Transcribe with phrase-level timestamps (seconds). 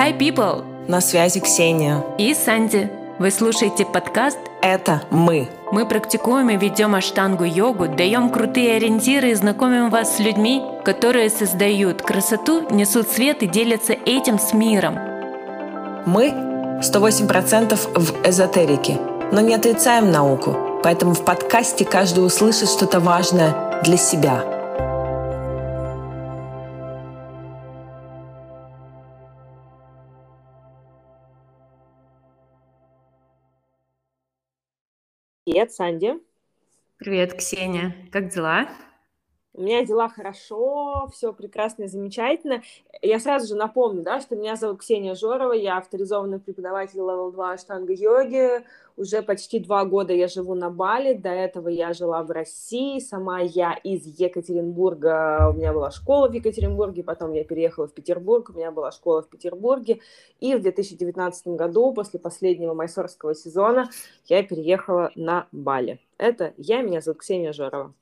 [0.00, 0.64] Hi, people!
[0.88, 2.02] На связи Ксения.
[2.16, 2.90] И Санди.
[3.18, 5.50] Вы слушаете подкаст «Это мы».
[5.72, 12.00] Мы практикуем и ведем аштангу-йогу, даем крутые ориентиры и знакомим вас с людьми, которые создают
[12.00, 14.94] красоту, несут свет и делятся этим с миром.
[16.06, 16.30] Мы
[16.80, 18.96] 108% в эзотерике,
[19.32, 24.42] но не отрицаем науку, поэтому в подкасте каждый услышит что-то важное для себя–
[35.60, 36.14] Привет, Санди.
[36.96, 37.94] Привет, Ксения.
[38.10, 38.66] Как дела?
[39.52, 42.62] У меня дела хорошо, все прекрасно и замечательно.
[43.02, 47.56] Я сразу же напомню, да, что меня зовут Ксения Жорова, я авторизованный преподаватель Level 2
[47.58, 48.64] штанга-йоги.
[48.96, 53.40] Уже почти два года я живу на Бали, до этого я жила в России, сама
[53.40, 58.52] я из Екатеринбурга, у меня была школа в Екатеринбурге, потом я переехала в Петербург, у
[58.52, 60.00] меня была школа в Петербурге,
[60.38, 63.88] и в 2019 году, после последнего майсорского сезона,
[64.26, 65.98] я переехала на Бали.
[66.18, 67.94] Это я, меня зовут Ксения Жорова.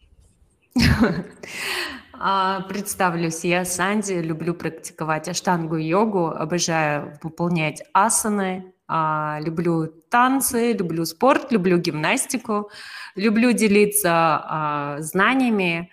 [2.20, 11.04] А, представлюсь, я Санди, люблю практиковать аштангу йогу, обожаю выполнять асаны, а, люблю танцы, люблю
[11.04, 12.70] спорт, люблю гимнастику,
[13.14, 15.90] люблю делиться а, знаниями.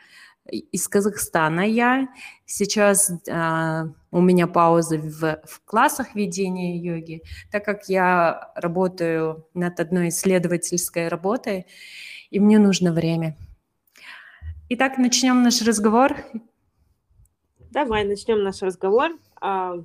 [0.52, 2.08] Из Казахстана я.
[2.46, 3.12] Сейчас
[4.12, 11.08] у меня пауза в, в классах ведения йоги, так как я работаю над одной исследовательской
[11.08, 11.66] работой,
[12.30, 13.38] и мне нужно время–
[14.68, 16.16] Итак, начнем наш разговор.
[17.70, 19.12] Давай начнем наш разговор.
[19.40, 19.76] А,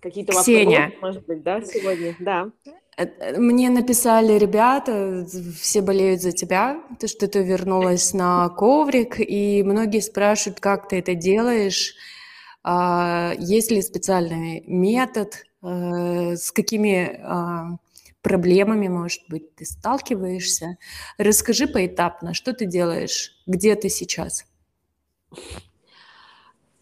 [0.00, 0.92] какие-то Ксения.
[0.94, 2.16] вопросы, может быть, да, сегодня?
[2.18, 2.50] Да.
[2.96, 5.26] Э, мне написали ребята,
[5.60, 11.00] все болеют за тебя, то, что ты вернулась на коврик, и многие спрашивают, как ты
[11.00, 11.94] это делаешь,
[12.62, 17.76] а, есть ли специальный метод, э, с какими а,
[18.24, 20.78] проблемами, может быть, ты сталкиваешься.
[21.18, 24.46] Расскажи поэтапно, что ты делаешь, где ты сейчас?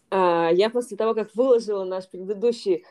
[0.09, 2.85] А, я после того, как выложила наш предыдущий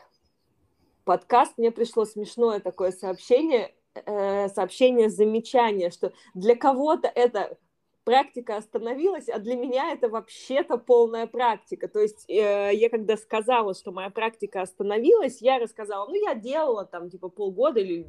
[1.03, 7.57] подкаст, мне пришло смешное такое сообщение, э, сообщение замечание, что для кого-то это
[8.03, 11.87] практика остановилась, а для меня это вообще-то полная практика.
[11.87, 16.85] То есть э, я когда сказала, что моя практика остановилась, я рассказала, ну я делала
[16.85, 18.07] там типа полгода или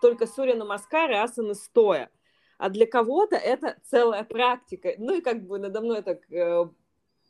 [0.00, 2.10] только Суря Намаскар и асаны стоя.
[2.58, 4.94] А для кого-то это целая практика.
[4.98, 6.66] Ну и как бы надо мной так э,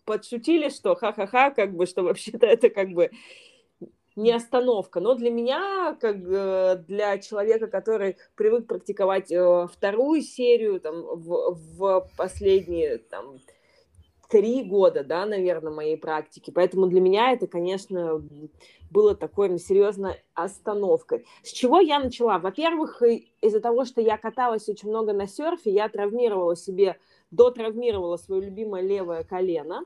[0.05, 3.11] подшутили, что ха-ха-ха, как бы, что вообще-то это как бы
[4.17, 5.01] не остановка.
[5.01, 11.57] Но для меня, как э, для человека, который привык практиковать э, вторую серию там, в,
[11.77, 13.39] в последние там,
[14.33, 16.51] три года, да, наверное, моей практики.
[16.51, 18.23] Поэтому для меня это, конечно,
[18.91, 21.27] было такой серьезной остановкой.
[21.43, 22.39] С чего я начала?
[22.39, 23.03] Во-первых,
[23.43, 26.97] из-за того, что я каталась очень много на серфе, я травмировала себе,
[27.31, 29.85] дотравмировала свое любимое левое колено.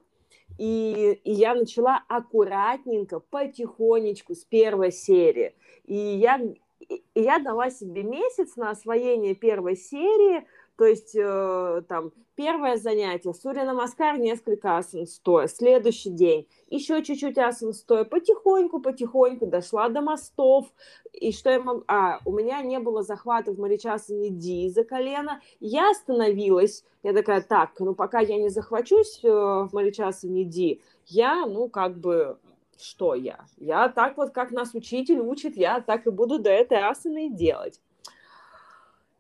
[0.59, 5.55] И, и я начала аккуратненько, потихонечку, с первой серии.
[5.85, 6.41] И я,
[6.81, 10.47] и я дала себе месяц на освоение первой серии,
[10.77, 17.39] то есть э, там первое занятие, Сурья Намаскар, несколько асан стоя, следующий день, еще чуть-чуть
[17.39, 20.67] асан стоя, потихоньку, потихоньку дошла до мостов,
[21.13, 21.85] и что я могу...
[21.89, 27.41] А, у меня не было захвата в Маричасане Ди за колено, я остановилась, я такая,
[27.41, 32.39] так, ну пока я не захвачусь э, в Маричасане Ди, я, ну, как бы,
[32.79, 33.47] что я?
[33.57, 37.81] Я так вот, как нас учитель учит, я так и буду до этой асаны делать.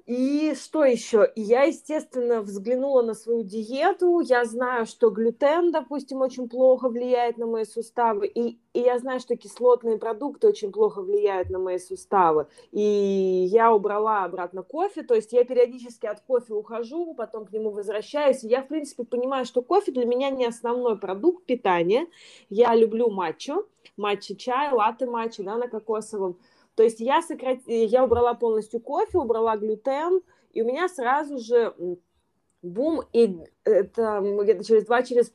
[0.06, 1.32] И что еще?
[1.34, 4.20] Я, естественно, взглянула на свою диету.
[4.20, 8.28] Я знаю, что глютен, допустим, очень плохо влияет на мои суставы.
[8.28, 12.46] И, и я знаю, что кислотные продукты очень плохо влияют на мои суставы.
[12.70, 12.80] И
[13.50, 15.02] я убрала обратно кофе.
[15.02, 18.44] То есть я периодически от кофе ухожу, потом к нему возвращаюсь.
[18.44, 22.06] Я, в принципе, понимаю, что кофе для меня не основной продукт питания.
[22.48, 23.66] Я люблю матчу,
[23.96, 26.38] матча-чай, латте-матча, да, на кокосовом.
[26.76, 27.58] То есть я, сократ...
[27.66, 30.20] я убрала полностью кофе, убрала глютен,
[30.52, 31.74] и у меня сразу же
[32.62, 35.32] бум, и это где-то через два, через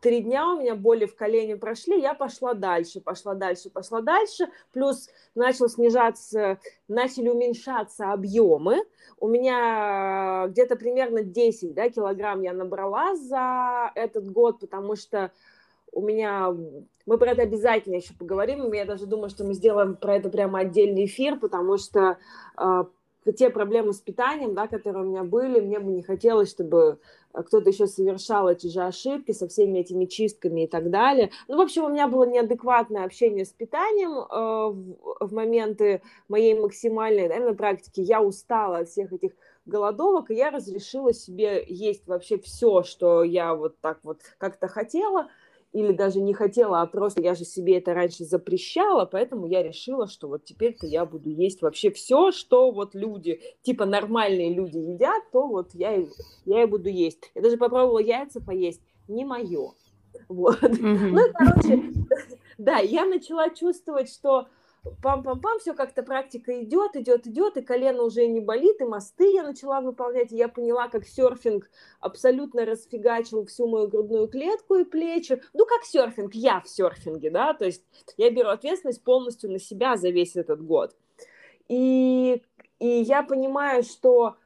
[0.00, 4.48] три дня у меня боли в колене прошли, я пошла дальше, пошла дальше, пошла дальше,
[4.72, 6.58] плюс начал снижаться,
[6.88, 8.82] начали уменьшаться объемы,
[9.18, 15.32] у меня где-то примерно 10 да, килограмм я набрала за этот год, потому что
[15.92, 16.54] у меня...
[17.06, 18.72] Мы про это обязательно еще поговорим.
[18.72, 22.18] Я даже думаю, что мы сделаем про это прямо отдельный эфир, потому что
[22.56, 22.84] э,
[23.36, 26.98] те проблемы с питанием, да, которые у меня были, мне бы не хотелось, чтобы
[27.32, 31.30] а кто-то еще совершал эти же ошибки со всеми этими чистками и так далее.
[31.46, 36.58] Ну, в общем, у меня было неадекватное общение с питанием э, в, в моменты моей
[36.58, 38.00] максимальной, наверное, практики.
[38.00, 39.32] Я устала от всех этих
[39.64, 45.28] голодовок, и я разрешила себе есть вообще все, что я вот так вот как-то хотела–
[45.72, 50.08] или даже не хотела, а просто я же себе это раньше запрещала, поэтому я решила,
[50.08, 55.22] что вот теперь-то я буду есть вообще все, что вот люди, типа нормальные люди едят,
[55.32, 56.06] то вот я, и,
[56.44, 57.30] я и буду есть.
[57.34, 59.72] Я даже попробовала яйца поесть, не мое.
[60.28, 60.62] Вот.
[60.62, 61.10] Mm-hmm.
[61.12, 61.82] Ну, короче,
[62.58, 64.48] да, я начала чувствовать, что
[65.02, 69.42] пам-пам-пам, все как-то практика идет, идет, идет, и колено уже не болит, и мосты я
[69.42, 75.42] начала выполнять, и я поняла, как серфинг абсолютно расфигачил всю мою грудную клетку и плечи.
[75.52, 77.84] Ну, как серфинг, я в серфинге, да, то есть
[78.16, 80.96] я беру ответственность полностью на себя за весь этот год.
[81.68, 82.42] И,
[82.78, 84.36] и я понимаю, что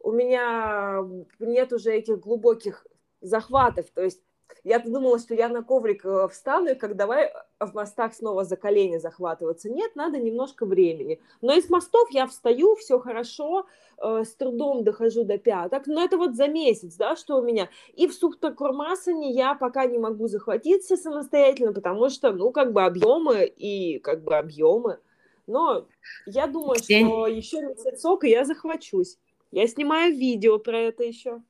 [0.00, 1.04] у меня
[1.38, 2.86] нет уже этих глубоких
[3.20, 4.22] захватов, то есть
[4.64, 8.44] я думала, что я на коврик э, встану, и как давай э, в мостах снова
[8.44, 9.70] за колени захватываться.
[9.70, 11.20] Нет, надо немножко времени.
[11.40, 13.66] Но из мостов я встаю, все хорошо,
[13.98, 15.86] э, с трудом дохожу до пяток.
[15.86, 17.68] Но это вот за месяц, да, что у меня.
[17.94, 23.44] И в суптакурмасане я пока не могу захватиться самостоятельно, потому что, ну, как бы объемы
[23.44, 24.98] и как бы объемы.
[25.46, 25.86] Но
[26.26, 29.18] я думаю, что еще месяцок, и я захвачусь.
[29.50, 31.42] Я снимаю видео про это еще.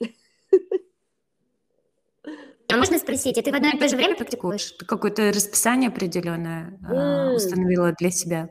[2.72, 4.72] А можно спросить, а ты в одно и то же время практикуешь?
[4.72, 7.34] Ты какое-то расписание определенное mm.
[7.34, 8.48] установила для себя?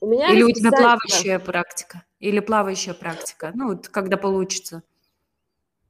[0.00, 2.04] У меня Или у тебя плавающая практика?
[2.20, 3.50] Или плавающая практика?
[3.54, 4.82] Ну, вот когда получится.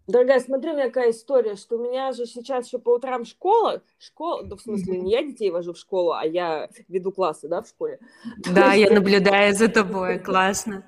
[0.06, 3.82] Дорогая, смотри, у меня какая история, что у меня же сейчас еще по утрам школа,
[3.98, 7.62] школа, да в смысле, не я детей вожу в школу, а я веду классы, да,
[7.62, 8.00] в школе.
[8.52, 10.84] Да, я наблюдаю за тобой, классно.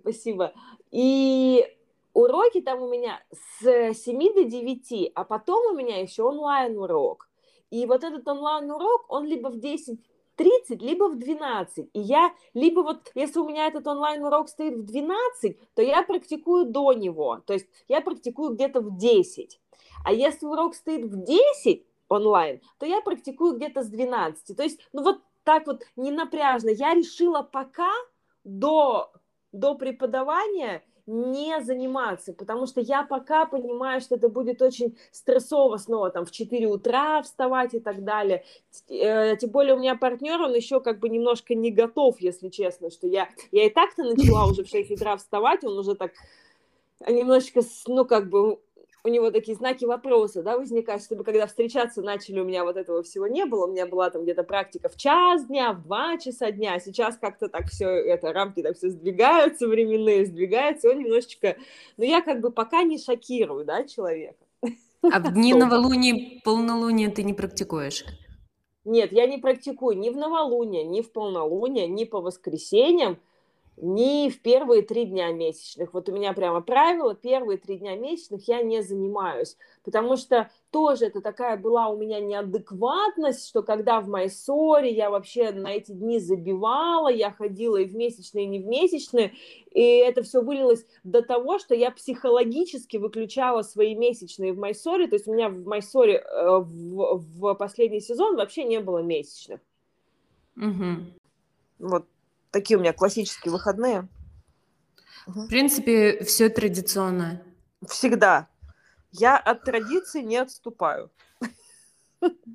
[0.00, 0.52] Спасибо.
[0.90, 1.64] И
[2.12, 3.22] уроки там у меня
[3.60, 7.28] с 7 до 9, а потом у меня еще онлайн-урок.
[7.70, 9.98] И вот этот онлайн-урок, он либо в 10
[10.36, 11.90] 30, либо в 12.
[11.92, 16.66] И я, либо вот, если у меня этот онлайн-урок стоит в 12, то я практикую
[16.66, 17.40] до него.
[17.46, 19.60] То есть я практикую где-то в 10.
[20.04, 24.56] А если урок стоит в 10 онлайн, то я практикую где-то с 12.
[24.56, 26.70] То есть, ну вот так вот не напряжно.
[26.70, 27.90] Я решила пока
[28.44, 29.12] до,
[29.52, 36.10] до преподавания не заниматься, потому что я пока понимаю, что это будет очень стрессово снова
[36.10, 38.44] там в 4 утра вставать и так далее.
[38.88, 42.90] Э, тем более у меня партнер, он еще как бы немножко не готов, если честно,
[42.90, 46.12] что я, я и так-то начала уже в 6 утра вставать, он уже так
[47.08, 48.60] немножечко, ну, как бы
[49.04, 53.02] у него такие знаки вопроса, да, возникают, чтобы когда встречаться начали, у меня вот этого
[53.02, 56.52] всего не было, у меня была там где-то практика в час дня, в два часа
[56.52, 61.56] дня, сейчас как-то так все, это, рамки так все сдвигаются, временные сдвигаются, он немножечко,
[61.96, 64.38] но я как бы пока не шокирую, да, человека.
[65.02, 68.04] А в дни новолуния, полнолуния ты не практикуешь?
[68.84, 73.18] Нет, я не практикую ни в новолуние, ни в полнолуние, ни по воскресеньям,
[73.76, 75.94] ни в первые три дня месячных.
[75.94, 81.06] Вот у меня прямо правило, первые три дня месячных я не занимаюсь, потому что тоже
[81.06, 86.18] это такая была у меня неадекватность, что когда в Майсоре я вообще на эти дни
[86.18, 89.32] забивала, я ходила и в месячные, и не в месячные,
[89.70, 95.16] и это все вылилось до того, что я психологически выключала свои месячные в Майсоре, то
[95.16, 99.60] есть у меня в Майсоре э, в, в последний сезон вообще не было месячных.
[100.56, 100.96] Угу.
[101.78, 102.04] Вот
[102.52, 104.08] такие у меня классические выходные.
[105.26, 107.42] В принципе, все традиционно.
[107.88, 108.48] Всегда.
[109.10, 111.10] Я от традиции не отступаю.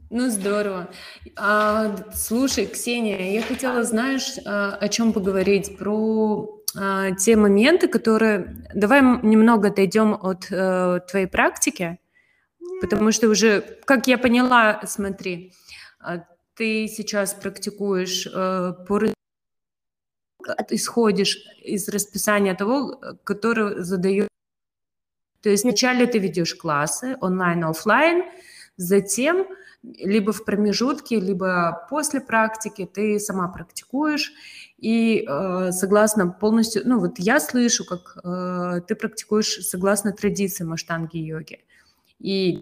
[0.09, 0.89] Ну, здорово.
[1.35, 5.77] А, слушай, Ксения, я хотела, знаешь, а, о чем поговорить?
[5.77, 8.65] Про а, те моменты, которые...
[8.73, 11.99] Давай немного отойдем от а, твоей практики,
[12.79, 15.51] потому что уже, как я поняла, смотри,
[15.99, 16.23] а,
[16.55, 18.99] ты сейчас практикуешь а, по
[20.69, 24.27] исходишь из расписания того, который задает.
[25.41, 28.23] То есть вначале ты ведешь классы онлайн, офлайн,
[28.77, 29.47] затем
[29.83, 34.33] либо в промежутке, либо после практики ты сама практикуешь
[34.77, 41.17] и э, согласно полностью, ну вот я слышу, как э, ты практикуешь согласно традициям аштанги
[41.17, 41.63] йоги.
[42.19, 42.61] И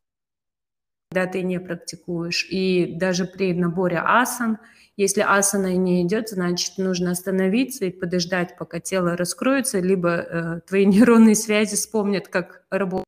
[1.16, 4.58] когда ты не практикуешь, и даже при наборе асан–
[4.98, 10.86] если асана не идет, значит, нужно остановиться и подождать, пока тело раскроется, либо э, твои
[10.94, 13.04] нейронные связи вспомнят, как работать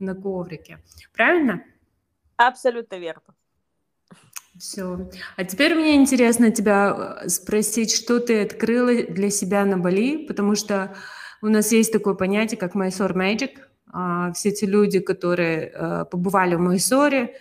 [0.00, 0.78] на коврике.
[1.14, 1.62] Правильно?
[2.36, 3.22] Абсолютно верно.
[4.58, 5.08] Все.
[5.36, 10.56] А теперь мне интересно тебя э, спросить, что ты открыла для себя на Бали, потому
[10.56, 10.96] что
[11.42, 13.67] у нас есть такое понятие, как Mysore Magic.
[13.90, 17.34] А, все те люди, которые э, побывали в Майсоре,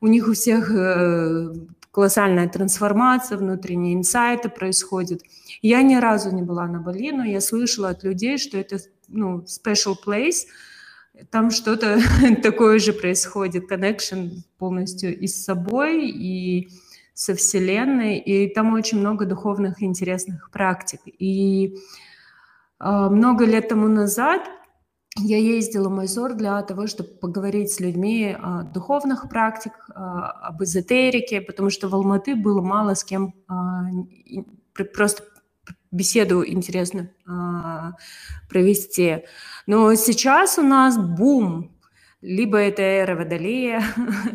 [0.00, 1.52] у них у всех э,
[1.90, 5.20] колоссальная трансформация, внутренние инсайты происходят.
[5.62, 8.78] Я ни разу не была на Бали, но я слышала от людей, что это
[9.08, 10.46] ну, special place,
[11.30, 12.00] там что-то
[12.42, 16.70] такое же происходит, connection полностью и с собой, и
[17.12, 21.00] со Вселенной, и там очень много духовных интересных практик.
[21.04, 21.76] И
[22.80, 24.48] э, много лет тому назад
[25.20, 31.40] я ездила в Майсор для того, чтобы поговорить с людьми о духовных практиках, об эзотерике,
[31.40, 33.84] потому что в Алматы было мало с кем а,
[34.94, 35.22] просто
[35.90, 37.92] беседу интересно а,
[38.48, 39.24] провести.
[39.66, 41.76] Но сейчас у нас бум.
[42.22, 43.82] Либо это эра Водолея.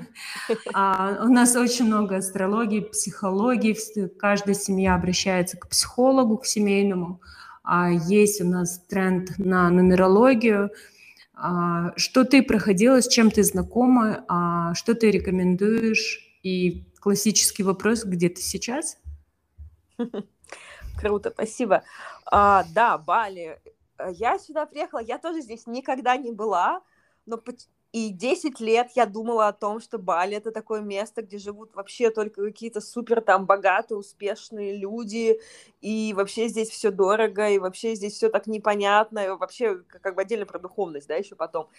[0.73, 3.77] а, у нас очень много астрологии, психологии.
[4.17, 7.21] Каждая семья обращается к психологу, к семейному.
[7.65, 10.69] А есть у нас тренд на нумерологию.
[11.33, 16.21] А, что ты проходила, с чем ты знакома, а, что ты рекомендуешь?
[16.43, 18.97] И классический вопрос, где ты сейчас?
[20.99, 21.83] Круто, спасибо.
[22.25, 23.59] А, да, Бали.
[24.11, 26.81] Я сюда приехала, я тоже здесь никогда не была,
[27.25, 27.41] но
[27.95, 32.09] и 10 лет я думала о том, что Бали это такое место, где живут вообще
[32.09, 35.39] только какие-то супер там богатые, успешные люди,
[35.79, 40.23] и вообще здесь все дорого, и вообще здесь все так непонятно, и вообще как бы
[40.23, 41.69] отдельно про духовность, да, еще потом.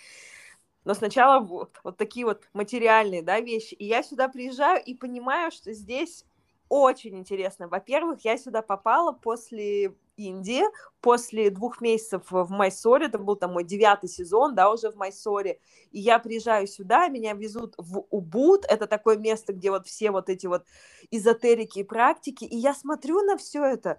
[0.87, 3.75] Но сначала вот, вот такие вот материальные, да, вещи.
[3.75, 6.25] И я сюда приезжаю и понимаю, что здесь
[6.69, 7.69] очень интересно.
[7.69, 10.63] Во-первых, я сюда попала после Индии,
[11.01, 15.61] после двух месяцев в Майсоре, это был там мой девятый сезон, да, уже в Майсоре,
[15.91, 20.29] и я приезжаю сюда, меня везут в Убуд, это такое место, где вот все вот
[20.29, 20.65] эти вот
[21.11, 23.99] эзотерики и практики, и я смотрю на все это,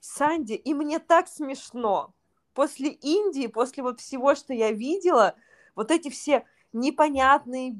[0.00, 2.14] Санди, и мне так смешно.
[2.54, 5.36] После Индии, после вот всего, что я видела,
[5.74, 7.74] вот эти все непонятные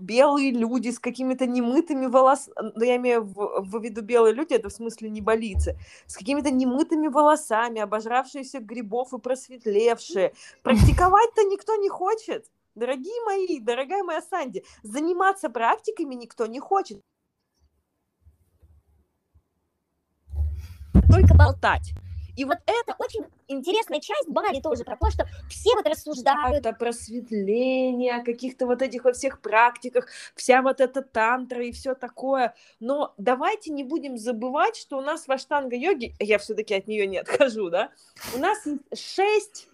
[0.00, 4.68] белые люди с какими-то немытыми волосами, ну, я имею в, в виду белые люди, это
[4.68, 10.34] в смысле не болицы, с какими-то немытыми волосами, обожравшиеся грибов и просветлевшие.
[10.62, 12.46] Практиковать-то никто не хочет.
[12.74, 17.00] Дорогие мои, дорогая моя Санди, заниматься практиками никто не хочет.
[21.10, 21.92] Только болтать.
[22.36, 26.72] И вот это очень интересная часть Бали тоже про то, что все вот рассуждают о
[26.72, 32.54] просветлении, о каких-то вот этих вот всех практиках, вся вот эта тантра и все такое.
[32.80, 37.18] Но давайте не будем забывать, что у нас в аштанга-йоге, я все-таки от нее не
[37.18, 37.90] отхожу, да,
[38.34, 39.68] у нас шесть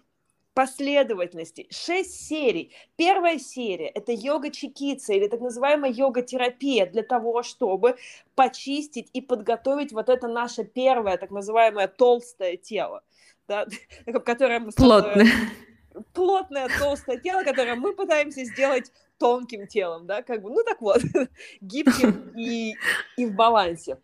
[0.59, 2.73] последовательностей, шесть серий.
[2.97, 7.95] Первая серия– это йога-чекица или так называемая йога-терапия для того, чтобы
[8.35, 13.03] почистить и подготовить вот это наше первое так называемое толстое тело,
[13.47, 13.67] да,
[14.25, 14.71] которое мы...
[14.73, 15.27] Плотное.
[16.13, 21.01] Плотное толстое тело, которое мы пытаемся сделать тонким телом, да, как бы, ну так вот,
[21.61, 22.73] гибким и,
[23.15, 23.97] и в балансе.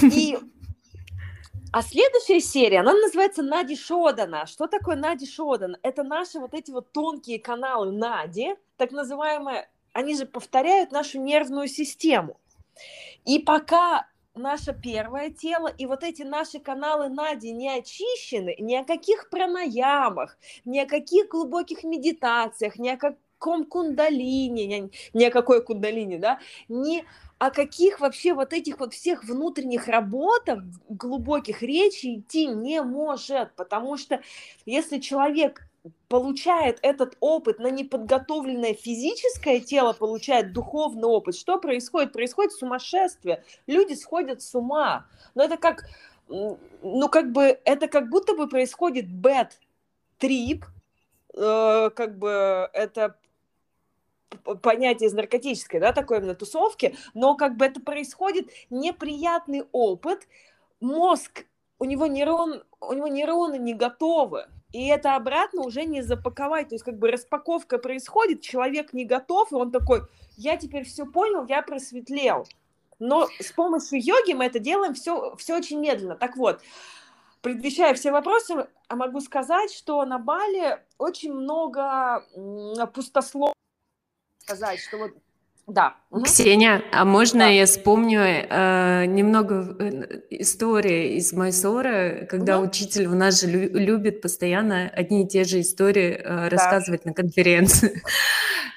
[0.00, 0.38] И
[1.72, 4.46] а следующая серия, она называется Нади Шодана.
[4.46, 5.76] Что такое Нади Шодан?
[5.82, 11.68] Это наши вот эти вот тонкие каналы Нади, так называемые, они же повторяют нашу нервную
[11.68, 12.40] систему.
[13.24, 18.84] И пока наше первое тело и вот эти наши каналы Нади не очищены, ни о
[18.84, 26.18] каких пранаямах, ни о каких глубоких медитациях, ни о каком кундалине, ни, о какой кундалине,
[26.18, 27.04] да, ни
[27.40, 33.96] о каких вообще вот этих вот всех внутренних работах глубоких речи идти не может, потому
[33.96, 34.20] что
[34.66, 35.62] если человек
[36.08, 42.12] получает этот опыт на неподготовленное физическое тело, получает духовный опыт, что происходит?
[42.12, 43.42] Происходит сумасшествие.
[43.66, 45.06] Люди сходят с ума.
[45.34, 45.86] Но это как,
[46.28, 49.52] ну как бы, это как будто бы происходит bad
[50.20, 50.64] trip,
[51.34, 53.16] э, как бы это
[54.62, 60.26] понятие из наркотической, да, такой именно тусовки, но как бы это происходит неприятный опыт,
[60.80, 61.46] мозг,
[61.78, 66.74] у него нейрон, у него нейроны не готовы, и это обратно уже не запаковать, то
[66.74, 70.02] есть как бы распаковка происходит, человек не готов, и он такой,
[70.36, 72.46] я теперь все понял, я просветлел.
[72.98, 76.16] Но с помощью йоги мы это делаем все, все очень медленно.
[76.16, 76.60] Так вот,
[77.40, 82.24] предвещая все вопросы, могу сказать, что на Бали очень много
[82.92, 83.54] пустослов
[84.50, 85.12] сказать, что вот
[85.66, 85.94] Да.
[86.24, 87.46] Ксения, а можно да.
[87.46, 92.66] я вспомню э, немного э, истории из Майсора, когда угу.
[92.66, 96.48] учитель у нас же лю- любит постоянно одни и те же истории э, да.
[96.48, 98.02] рассказывать на конференции.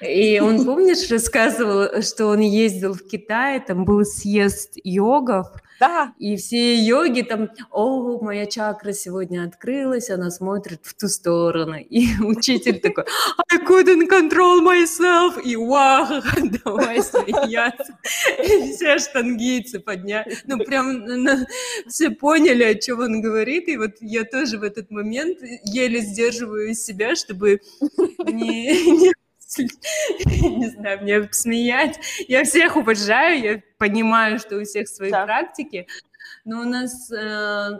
[0.00, 5.48] И он, помнишь, рассказывал, что он ездил в Китай, там был съезд йогов,
[5.80, 6.14] да.
[6.18, 11.76] И все йоги там, о, моя чакра сегодня открылась, она смотрит в ту сторону.
[11.78, 13.04] И учитель такой,
[13.50, 15.40] I couldn't control myself.
[15.42, 16.22] И вау,
[16.64, 17.98] давай смеяться.
[18.38, 20.36] И все штангийцы подняли.
[20.46, 21.46] Ну, прям на...
[21.88, 23.68] все поняли, о чем он говорит.
[23.68, 27.60] И вот я тоже в этот момент еле сдерживаю себя, чтобы
[28.26, 29.12] не, не
[30.26, 31.98] не знаю, мне смеять.
[32.28, 35.24] Я всех уважаю, я понимаю, что у всех свои да.
[35.24, 35.86] практики,
[36.44, 37.70] но у нас э,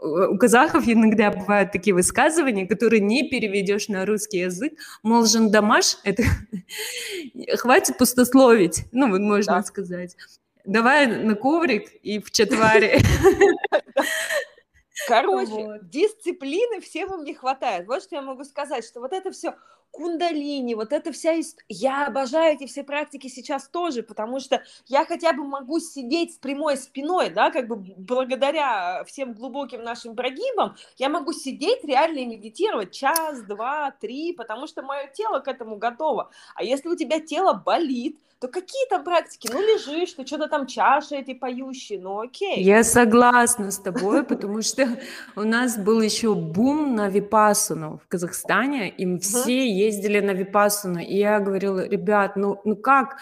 [0.00, 4.74] у казахов иногда бывают такие высказывания, которые не переведешь на русский язык.
[5.02, 6.22] Мол, жандамаш— это
[7.56, 9.62] хватит пустословить, ну, вот можно да.
[9.62, 10.16] сказать.
[10.64, 13.00] Давай на коврик и в четваре.
[15.08, 15.88] Короче, вот.
[15.88, 17.86] дисциплины всем им не хватает.
[17.86, 19.54] Вот что я могу сказать, что вот это все
[19.90, 21.34] кундалини, вот эта вся...
[21.68, 26.38] Я обожаю эти все практики сейчас тоже, потому что я хотя бы могу сидеть с
[26.38, 32.26] прямой спиной, да, как бы благодаря всем глубоким нашим прогибам, я могу сидеть реально и
[32.26, 36.30] медитировать час, два, три, потому что мое тело к этому готово.
[36.54, 39.50] А если у тебя тело болит, то какие там практики?
[39.52, 42.62] Ну, лежишь, ты что-то там чаши эти поющие, ну окей.
[42.62, 44.86] Я согласна с тобой, потому что
[45.34, 51.16] у нас был еще бум на випасану в Казахстане, и все ездили на випасану, и
[51.16, 53.16] я говорила, ребят, ну, ну как?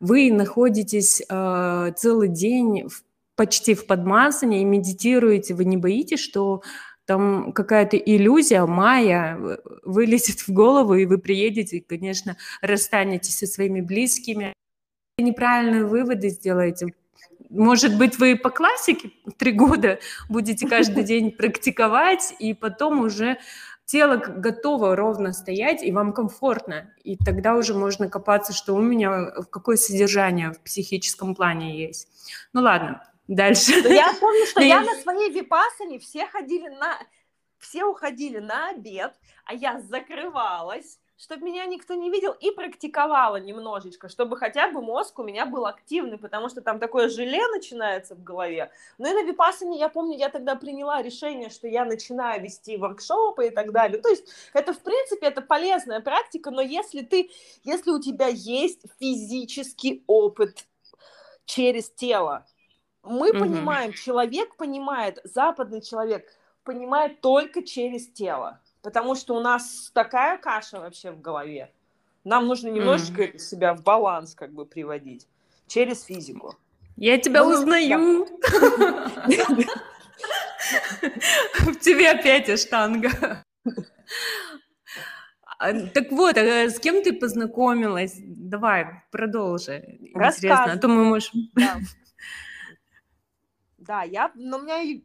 [0.00, 3.04] Вы находитесь э, целый день в,
[3.36, 6.62] почти в подмасане и медитируете, вы не боитесь, что
[7.04, 9.38] там какая-то иллюзия, майя
[9.82, 14.54] вылезет в голову, и вы приедете, и, конечно, расстанетесь со своими близкими,
[15.18, 16.94] неправильные выводы сделаете.
[17.50, 23.38] Может быть, вы по классике три года будете каждый день практиковать, и потом уже
[23.84, 26.94] тело готово ровно стоять, и вам комфортно.
[27.04, 32.08] И тогда уже можно копаться, что у меня, какое содержание в психическом плане есть.
[32.54, 33.72] Ну ладно, дальше.
[33.72, 36.98] Я помню, что я на своей випасане все ходили на...
[37.58, 39.12] Все уходили на обед,
[39.44, 45.18] а я закрывалась, чтобы меня никто не видел, и практиковала немножечко, чтобы хотя бы мозг
[45.18, 48.70] у меня был активный, потому что там такое желе начинается в голове.
[48.98, 53.48] Ну и на Випассане, я помню, я тогда приняла решение, что я начинаю вести воркшопы
[53.48, 54.00] и так далее.
[54.00, 57.30] То есть это, в принципе, это полезная практика, но если ты,
[57.62, 60.66] если у тебя есть физический опыт
[61.44, 62.46] через тело,
[63.02, 63.38] мы mm-hmm.
[63.38, 66.26] понимаем, человек понимает, западный человек
[66.64, 71.72] понимает только через тело потому что у нас такая каша вообще в голове.
[72.24, 73.38] Нам нужно немножечко mm.
[73.38, 75.26] себя в баланс как бы приводить
[75.66, 76.56] через физику.
[76.96, 78.26] Я тебя ну, узнаю.
[81.60, 83.44] В тебе опять штанга.
[85.58, 88.14] А, так вот, а с кем ты познакомилась?
[88.18, 89.98] Давай, продолжи.
[90.00, 91.50] Интересно, а то мы можем...
[91.54, 91.78] Да,
[93.78, 95.02] да я, но у меня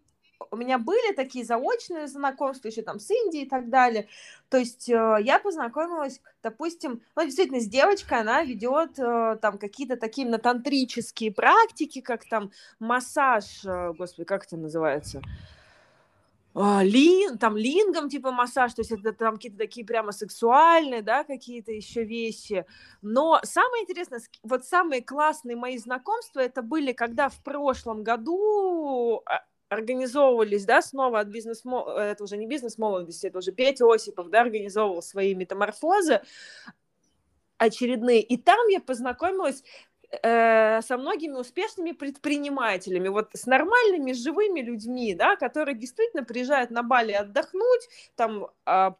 [0.51, 4.07] у меня были такие заочные знакомства еще там с Индией и так далее.
[4.49, 9.97] То есть э, я познакомилась, допустим, ну, действительно, с девочкой, она ведет э, там какие-то
[9.97, 15.21] такие натантрические практики, как там массаж, э, господи, как это называется?
[16.59, 21.23] А, лин, там лингом типа массаж, то есть это там какие-то такие прямо сексуальные, да,
[21.23, 22.65] какие-то еще вещи.
[23.03, 29.43] Но самое интересное, вот самые классные мои знакомства, это были, когда в прошлом году а,
[29.69, 34.41] организовывались, да, снова от бизнес это уже не бизнес молодости, это уже Петя Осипов, да,
[34.41, 36.21] организовывал свои метаморфозы
[37.57, 39.63] очередные, и там я познакомилась
[40.23, 46.83] э, со многими успешными предпринимателями, вот с нормальными живыми людьми, да, которые действительно приезжают на
[46.83, 48.91] Бали отдохнуть, там э,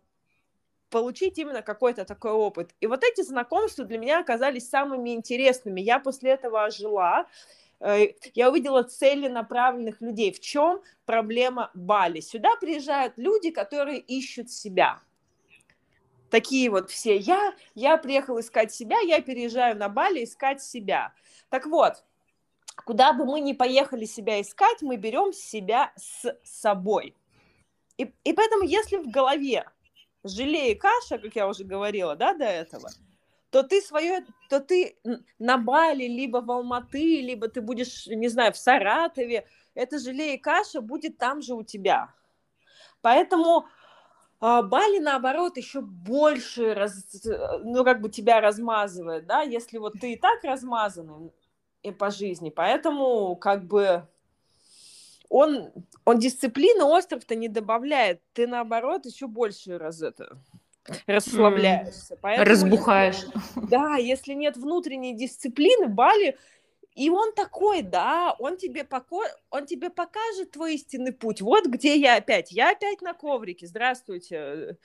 [0.90, 2.72] получить именно какой-то такой опыт.
[2.82, 5.82] И вот эти знакомства для меня оказались самыми интересными.
[5.82, 10.32] Я после этого ожила, Э, я увидела целенаправленных людей.
[10.32, 12.20] В чем проблема Бали?
[12.20, 15.02] Сюда приезжают люди, которые ищут себя.
[16.30, 17.16] Такие вот все.
[17.18, 21.14] Я, я приехал искать себя, я переезжаю на Бали искать себя.
[21.50, 22.04] Так вот,
[22.84, 27.16] куда бы мы ни поехали себя искать, мы берем себя с собой.
[27.98, 29.66] И, и поэтому, если в голове
[30.24, 32.90] желе и каша, как я уже говорила, да, до этого–
[33.50, 34.98] то ты свое, то ты
[35.40, 40.38] на Бали, либо в Алматы, либо ты будешь, не знаю, в Саратове, это желе и
[40.38, 42.14] каша будет там же у тебя.
[43.02, 43.68] Поэтому
[44.40, 47.08] А Бали, наоборот, еще больше, раз,
[47.64, 51.32] ну, как бы тебя размазывает, да, если вот ты и так размазанный
[51.98, 54.08] по жизни, поэтому, как бы,
[55.30, 55.72] он,
[56.06, 60.38] он дисциплины остров-то не добавляет, ты, наоборот, еще больше раз это
[61.06, 62.18] расслабляешься.
[62.22, 63.24] Поэтому, Разбухаешь.
[63.24, 66.38] Если, да, если нет внутренней дисциплины, Бали
[66.98, 69.22] и он такой, да, он тебе, поко...
[69.52, 71.42] он тебе покажет твой истинный путь.
[71.42, 72.52] Вот где я опять.
[72.52, 73.68] Я опять на коврике.
[73.68, 74.78] Здравствуйте.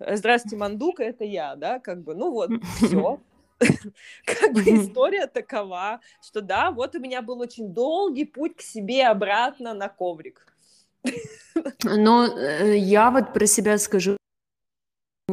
[0.00, 3.20] Э, здравствуйте, Мандука, это я, да, как бы, ну вот, все.
[4.26, 9.06] Как бы история такова, что да, вот у меня был очень долгий путь к себе
[9.06, 10.44] обратно на коврик.
[11.84, 14.16] Но э, я вот про себя скажу.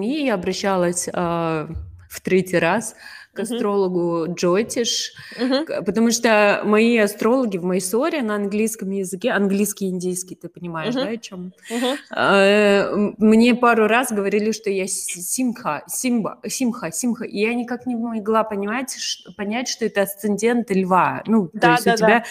[0.02, 2.96] Я обращалась э, в третий раз
[3.34, 5.84] к астрологу Джотиш, uh-huh.
[5.84, 11.06] потому что мои астрологи в Майсоре на английском языке, английский и индийский, ты понимаешь, uh-huh.
[11.06, 11.54] да, о чем?
[11.72, 13.14] Uh-huh.
[13.18, 18.44] Мне пару раз говорили, что я симха, симба, симха, симха, и я никак не могла
[18.44, 18.98] понимать,
[19.38, 21.22] понять, что это асцендент льва.
[21.28, 22.26] Ну, да, то есть да, у тебя...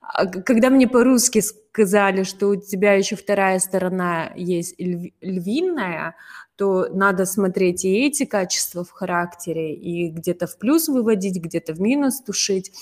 [0.00, 6.14] А, когда мне по-русски сказали, что у тебя еще вторая сторона есть львиная,
[6.56, 11.80] то надо смотреть и эти качества в характере, и где-то в плюс выводить, где-то в
[11.80, 12.72] минус тушить,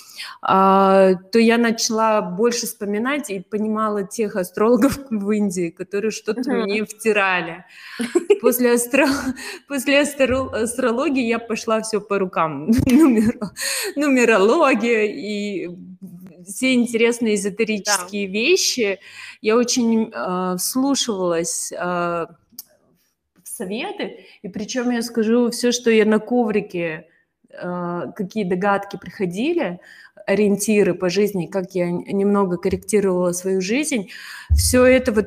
[0.42, 6.62] а, то я начала больше вспоминать и понимала тех астрологов в Индии, которые что-то uh-huh.
[6.64, 7.64] мне втирали.
[8.40, 9.06] После, астро...
[9.68, 10.50] После астро...
[10.62, 12.66] астрологии я пошла все по рукам.
[12.86, 13.38] Нумер...
[13.96, 15.68] Нумерология и
[16.46, 18.32] все интересные эзотерические да.
[18.32, 19.00] вещи.
[19.40, 22.26] Я очень э, вслушивалась э,
[23.54, 27.06] советы, и причем я скажу все, что я на коврике,
[27.50, 29.78] э, какие догадки приходили,
[30.26, 34.08] ориентиры по жизни, как я немного корректировала свою жизнь,
[34.56, 35.26] все это вот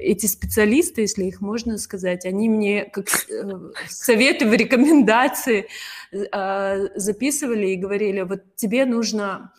[0.00, 3.42] эти специалисты, если их можно сказать, они мне как э,
[3.88, 5.66] советы, рекомендации
[6.12, 9.52] э, записывали и говорили, вот тебе нужно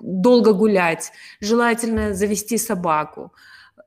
[0.00, 3.32] долго гулять, желательно завести собаку,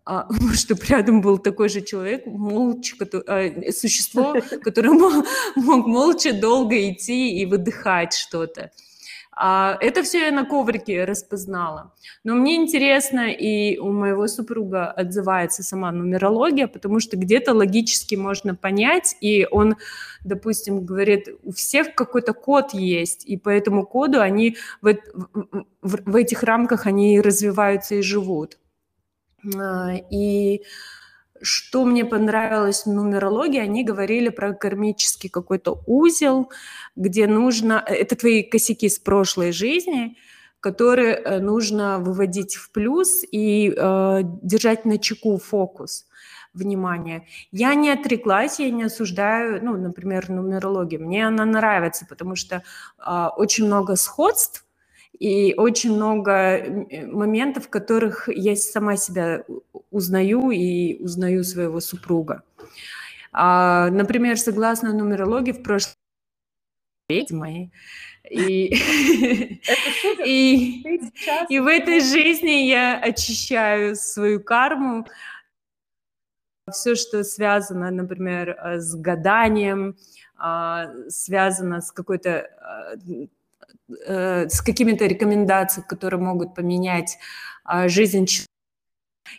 [0.05, 5.25] а, чтобы рядом был такой же человек, молча, который, а, существо, которое мог,
[5.55, 8.71] мог молча долго идти и выдыхать что-то.
[9.33, 11.93] А, это все я на коврике распознала.
[12.23, 18.53] Но мне интересно, и у моего супруга отзывается сама нумерология, потому что где-то логически можно
[18.53, 19.77] понять, и он,
[20.23, 26.15] допустим, говорит, у всех какой-то код есть, и по этому коду они в, в, в,
[26.15, 28.57] этих рамках они развиваются и живут.
[29.55, 30.61] А, и
[31.41, 36.51] что мне понравилось в нумерологии, они говорили про кармический какой-то узел,
[36.95, 37.83] где нужно...
[37.85, 40.17] Это твои косяки с прошлой жизни,
[40.59, 46.05] которые э, нужно выводить в плюс и э, держать на чеку фокус
[46.53, 47.25] внимания.
[47.51, 51.01] Я не отреклась, я не осуждаю, ну, например, нумерологию.
[51.01, 52.61] Мне она нравится, потому что
[52.99, 54.65] э, очень много сходств,
[55.19, 59.43] и очень много э, моментов, в которых я сама себя
[59.91, 62.43] узнаю и узнаю своего супруга.
[63.31, 65.95] А, например, согласно нумерологии, в прошлом
[67.09, 67.71] ведьмой.
[68.29, 68.73] И,
[70.25, 70.99] и,
[71.49, 75.05] и в этой жизни я очищаю свою карму.
[76.71, 79.97] Все, что связано, например, с гаданием,
[80.37, 82.95] а, связано с какой-то а,
[84.05, 87.17] Э, с какими-то рекомендациями, которые могут поменять
[87.69, 88.47] э, жизнь человека.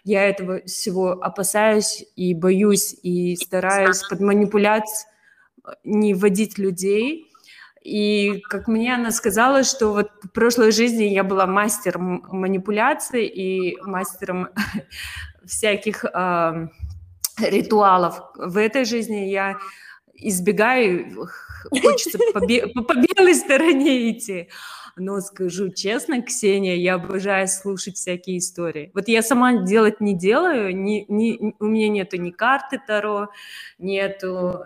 [0.05, 5.09] Я этого всего опасаюсь и боюсь, и стараюсь под манипуляцией
[5.85, 7.31] не вводить людей.
[7.83, 13.77] И как мне она сказала, что вот в прошлой жизни я была мастером манипуляций и
[13.83, 14.49] мастером
[15.45, 16.69] всяких э,
[17.39, 18.23] ритуалов.
[18.37, 19.59] В этой жизни я
[20.15, 21.29] избегаю
[21.71, 24.49] хочется по, по, белой стороне идти.
[24.97, 28.91] Но скажу честно, Ксения, я обожаю слушать всякие истории.
[28.95, 33.29] Вот я сама делать не делаю, ни, ни, у меня нету ни карты Таро,
[33.79, 34.65] нету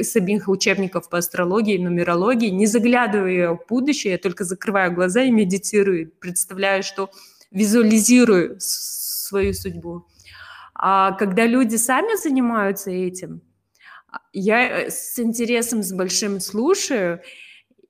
[0.00, 6.10] самих учебников по астрологии, нумерологии, не заглядываю в будущее, я только закрываю глаза и медитирую,
[6.18, 7.10] представляю, что
[7.50, 10.06] визуализирую свою судьбу.
[10.74, 13.42] А когда люди сами занимаются этим,
[14.32, 17.20] я э, с интересом, с большим слушаю.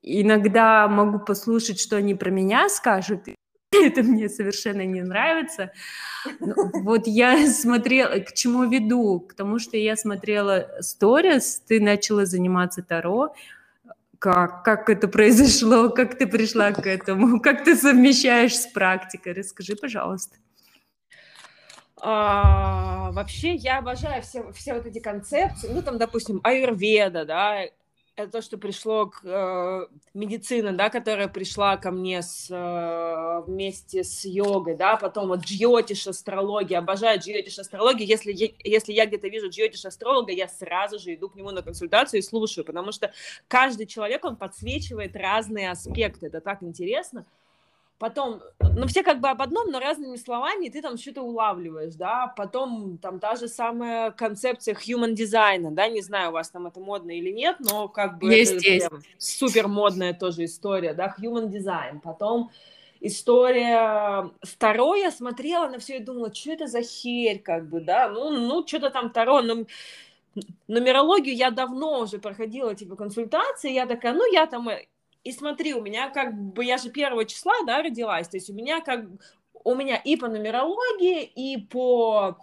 [0.02, 3.28] Иногда могу послушать, что они про меня скажут.
[3.72, 5.72] Это мне совершенно не нравится.
[6.40, 9.20] Но вот я смотрела, к чему веду?
[9.20, 13.34] К тому, что я смотрела сторис, ты начала заниматься Таро.
[14.18, 15.88] Как, как это произошло?
[15.88, 17.40] Как ты пришла к этому?
[17.40, 19.32] Как ты совмещаешь с практикой?
[19.32, 20.36] Расскажи, пожалуйста.
[22.02, 25.68] А, вообще, я обожаю все, все вот эти концепции.
[25.72, 27.66] Ну, там, допустим, аюрведа, да,
[28.16, 34.04] это то, что пришло к э, медицине, да, которая пришла ко мне с, э, вместе
[34.04, 38.32] с йогой, да, потом вот джьотиш астрология, обожаю джьотиш астрологию, если,
[38.62, 42.22] если я где-то вижу джьотиш астролога, я сразу же иду к нему на консультацию и
[42.22, 43.12] слушаю, потому что
[43.48, 47.24] каждый человек, он подсвечивает разные аспекты, это так интересно,
[48.00, 51.94] потом, ну, все как бы об одном, но разными словами, и ты там что-то улавливаешь,
[51.96, 56.66] да, потом там та же самая концепция human design, да, не знаю, у вас там
[56.66, 58.88] это модно или нет, но как бы есть, это есть.
[59.18, 62.50] супер модная тоже история, да, human design, потом
[63.00, 68.08] история второе, я смотрела на все и думала, что это за херь, как бы, да,
[68.08, 69.66] ну, ну, что-то там второе, ну,
[70.68, 74.70] нумерологию я давно уже проходила, типа, консультации, я такая, ну, я там
[75.24, 78.54] и смотри, у меня как бы, я же первого числа, да, родилась, то есть у
[78.54, 79.04] меня как,
[79.64, 82.38] у меня и по нумерологии, и по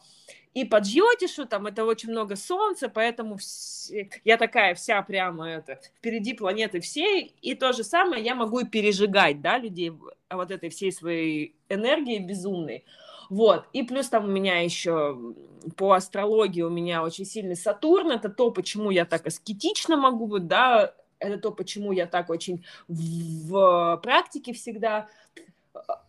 [0.58, 5.80] и по джьотишу, там это очень много солнца, поэтому все, я такая вся прямо это,
[6.00, 9.92] впереди планеты всей, и то же самое я могу и пережигать, да, людей
[10.32, 12.86] вот этой всей своей энергии безумной.
[13.30, 15.36] Вот, и плюс там у меня еще
[15.76, 20.96] по астрологии у меня очень сильный Сатурн, это то, почему я так аскетично могу да,
[21.19, 25.08] это то, почему я так очень в практике всегда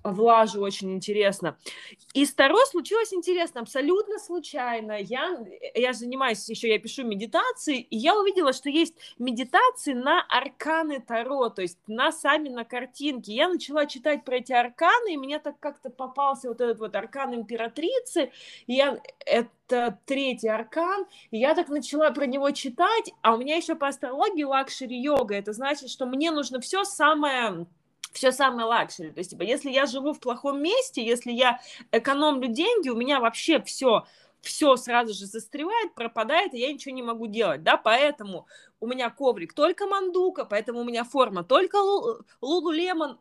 [0.03, 1.57] влажу очень интересно.
[2.15, 4.99] И с Таро случилось интересно, абсолютно случайно.
[5.01, 5.39] Я,
[5.75, 11.49] я занимаюсь еще, я пишу медитации, и я увидела, что есть медитации на арканы Таро,
[11.51, 13.35] то есть на сами на картинке.
[13.35, 17.35] Я начала читать про эти арканы, и мне так как-то попался вот этот вот аркан
[17.35, 18.33] императрицы,
[18.67, 23.57] и я, это третий аркан, и я так начала про него читать, а у меня
[23.57, 27.67] еще по астрологии luxury йога, это значит, что мне нужно все самое
[28.13, 29.11] все самое luxury.
[29.11, 31.61] То есть, типа, если я живу в плохом месте, если я
[31.93, 34.05] экономлю деньги, у меня вообще все
[34.41, 38.47] все сразу же застревает, пропадает, и я ничего не могу делать, да, поэтому
[38.81, 41.77] у меня коврик только Manduka, поэтому у меня форма только
[42.41, 43.19] Lululemon,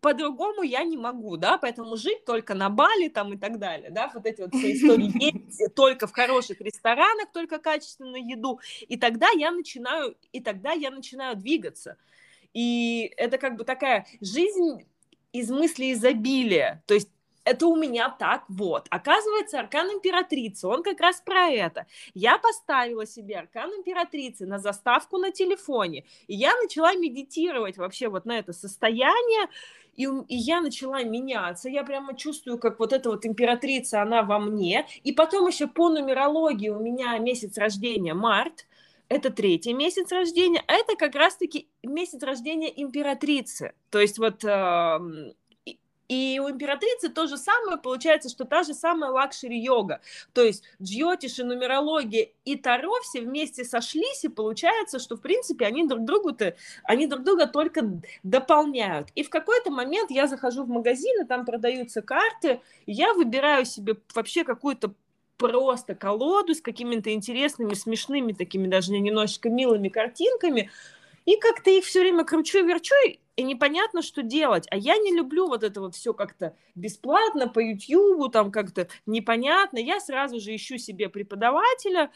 [0.00, 4.10] по-другому я не могу, да, поэтому жить только на Бали там и так далее, да,
[4.14, 5.10] вот эти вот все истории.
[5.58, 10.90] Есть только в хороших ресторанах, только качественную еду, и тогда я начинаю, и тогда я
[10.90, 11.96] начинаю двигаться,
[12.54, 14.86] и это как бы такая жизнь
[15.32, 16.82] из мысли изобилия.
[16.86, 17.10] То есть
[17.44, 18.86] это у меня так вот.
[18.90, 21.86] Оказывается, аркан императрицы, он как раз про это.
[22.14, 28.24] Я поставила себе аркан императрицы на заставку на телефоне, и я начала медитировать вообще вот
[28.24, 29.48] на это состояние,
[29.94, 34.38] и, и я начала меняться, я прямо чувствую, как вот эта вот императрица, она во
[34.38, 38.66] мне, и потом еще по нумерологии у меня месяц рождения март,
[39.08, 43.74] это третий месяц рождения, а это как раз-таки месяц рождения императрицы.
[43.90, 44.98] То есть вот э,
[46.08, 50.00] и у императрицы то же самое, получается, что та же самая luxury-йога.
[50.32, 55.64] То есть джйотиш и нумерология и таро все вместе сошлись, и получается, что, в принципе,
[55.64, 59.08] они друг другу-то, они друг друга только дополняют.
[59.14, 63.64] И в какой-то момент я захожу в магазин, и там продаются карты, и я выбираю
[63.64, 64.94] себе вообще какую-то
[65.36, 70.70] просто колоду с какими-то интересными, смешными, такими даже немножечко милыми картинками,
[71.24, 72.94] и как-то их все время кручу и верчу,
[73.36, 74.66] и непонятно, что делать.
[74.70, 79.78] А я не люблю вот это вот все как-то бесплатно по YouTube, там как-то непонятно.
[79.78, 82.10] Я сразу же ищу себе преподавателя,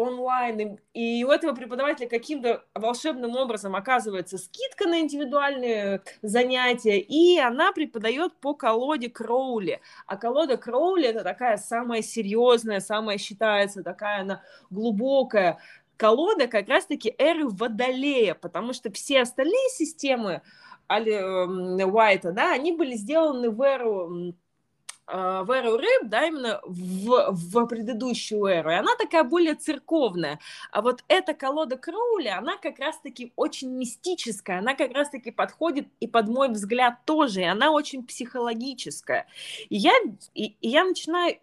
[0.00, 7.72] онлайн, и у этого преподавателя каким-то волшебным образом оказывается скидка на индивидуальные занятия, и она
[7.72, 9.80] преподает по колоде Кроули.
[10.06, 15.58] А колода Кроули это такая самая серьезная, самая считается такая она глубокая
[15.96, 20.40] колода как раз-таки эры Водолея, потому что все остальные системы
[20.88, 24.34] Али Уайта, да, они были сделаны в эру
[25.12, 30.38] в эру рыб, да, именно в, в предыдущую эру, и она такая более церковная.
[30.70, 36.06] А вот эта колода Кроули, она как раз-таки очень мистическая, она как раз-таки подходит и
[36.06, 39.26] под мой взгляд тоже, и она очень психологическая.
[39.68, 39.92] И я,
[40.34, 41.38] и, и я начинаю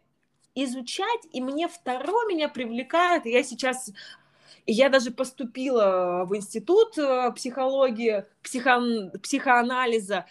[0.56, 3.92] изучать, и мне второе меня привлекает, и я сейчас
[4.66, 8.82] я даже поступила в институт э, психологии, психо,
[9.24, 10.26] психоанализа,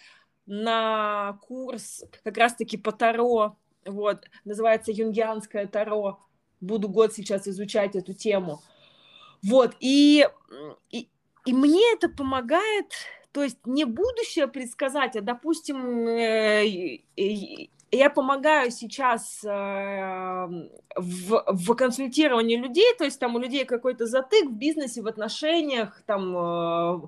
[0.47, 6.21] на курс как раз-таки по Таро, вот, называется «Юнгианское Таро».
[6.61, 8.63] Буду год сейчас изучать эту тему.
[9.43, 10.27] Вот, и,
[10.91, 11.09] и,
[11.45, 12.93] и мне это помогает,
[13.33, 17.01] то есть не будущее предсказать, а, допустим, э,
[17.93, 24.49] я помогаю сейчас э, в, в консультировании людей, то есть там у людей какой-то затык
[24.49, 27.01] в бизнесе, в отношениях, там э,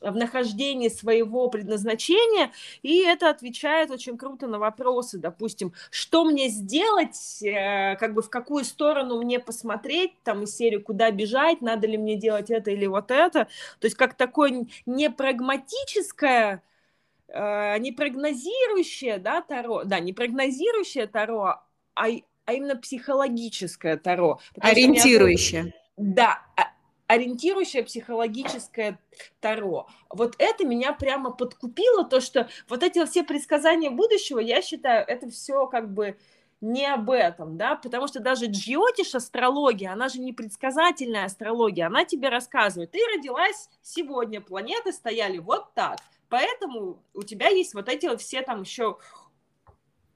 [0.00, 7.42] в нахождении своего предназначения, и это отвечает очень круто на вопросы, допустим, что мне сделать,
[7.42, 11.98] э, как бы в какую сторону мне посмотреть, там, из серии, куда бежать, надо ли
[11.98, 13.44] мне делать это или вот это,
[13.78, 16.62] то есть как такое непрагматическое,
[17.28, 21.60] э, не прогнозирующее, да, Таро, да, не прогнозирующее Таро,
[21.94, 22.06] а,
[22.46, 24.40] а именно психологическое Таро.
[24.58, 25.74] Ориентирующее.
[25.96, 26.69] Да, а,
[27.10, 29.00] ориентирующее психологическое
[29.40, 29.88] Таро.
[30.10, 35.28] Вот это меня прямо подкупило, то, что вот эти все предсказания будущего, я считаю, это
[35.28, 36.16] все как бы
[36.60, 42.04] не об этом, да, потому что даже джиотиш астрология, она же не предсказательная астрология, она
[42.04, 48.06] тебе рассказывает, ты родилась сегодня, планеты стояли вот так, поэтому у тебя есть вот эти
[48.06, 48.98] вот все там еще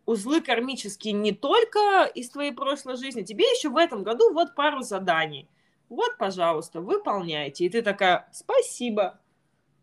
[0.07, 4.83] узлы кармические не только из твоей прошлой жизни, тебе еще в этом году вот пару
[4.83, 5.49] заданий
[5.89, 7.65] вот, пожалуйста, выполняйте.
[7.65, 9.19] И ты такая, спасибо,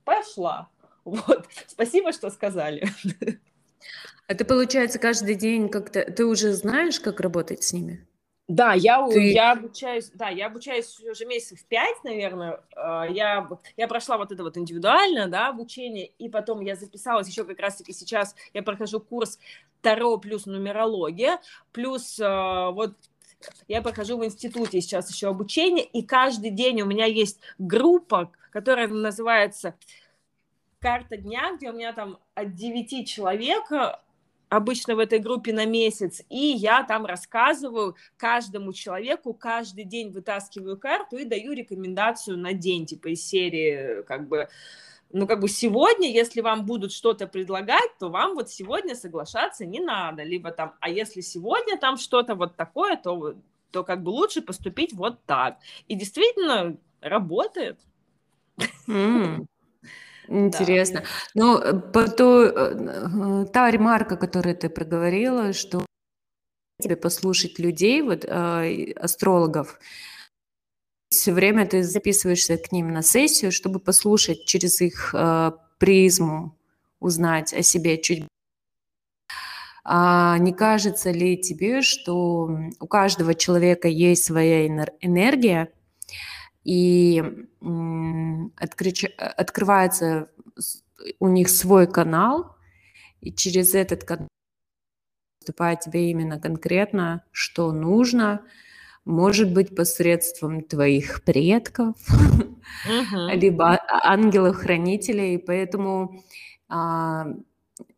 [0.03, 0.69] пошла.
[1.03, 2.87] Вот, спасибо, что сказали.
[4.27, 6.03] А ты, получается, каждый день как-то...
[6.03, 8.07] Ты уже знаешь, как работать с ними?
[8.47, 9.31] Да, я, ты...
[9.31, 12.59] я обучаюсь, да, я обучаюсь уже месяцев пять, наверное.
[12.75, 17.45] А, я, я прошла вот это вот индивидуальное, да, обучение, и потом я записалась еще
[17.45, 19.39] как раз-таки сейчас, я прохожу курс
[19.81, 21.39] Таро плюс нумерология,
[21.71, 22.95] плюс а, вот
[23.67, 28.87] я прохожу в институте сейчас еще обучение, и каждый день у меня есть группа, которая
[28.87, 29.75] называется
[30.79, 33.71] «Карта дня», где у меня там от 9 человек
[34.51, 40.77] обычно в этой группе на месяц, и я там рассказываю каждому человеку, каждый день вытаскиваю
[40.77, 44.49] карту и даю рекомендацию на день, типа из серии, как бы,
[45.13, 49.79] ну, как бы сегодня, если вам будут что-то предлагать, то вам вот сегодня соглашаться не
[49.79, 53.35] надо, либо там, а если сегодня там что-то вот такое, то,
[53.71, 55.57] то как бы лучше поступить вот так.
[55.87, 57.79] И действительно работает.
[58.87, 59.45] Mm.
[60.27, 61.01] Интересно.
[61.01, 61.05] Да.
[61.33, 65.85] Ну, э, по то, э, та ремарка, которую ты проговорила, что
[66.81, 69.77] тебе послушать людей, вот э, астрологов,
[71.11, 76.57] все время ты записываешься к ним на сессию, чтобы послушать через их э, призму,
[76.99, 78.25] узнать о себе чуть
[79.83, 85.73] а не кажется ли тебе, что у каждого человека есть своя энергия,
[86.63, 87.23] и
[89.35, 90.29] открывается
[91.19, 92.55] у них свой канал,
[93.21, 94.27] и через этот канал
[95.39, 98.45] поступает тебе именно конкретно, что нужно–
[99.05, 103.35] может быть, посредством твоих предков, uh-huh.
[103.35, 105.39] либо ангелов-хранителей.
[105.39, 106.23] Поэтому
[106.69, 107.27] а,